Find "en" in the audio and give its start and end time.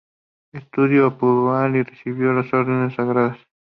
1.09-1.17